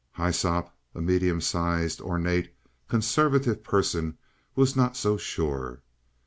Hyssop, 0.15 0.71
a 0.95 0.99
medium 0.99 1.39
sized, 1.41 2.01
ornate, 2.01 2.51
conservative 2.87 3.63
person, 3.63 4.17
was 4.55 4.75
not 4.75 4.97
so 4.97 5.15
sure. 5.15 5.83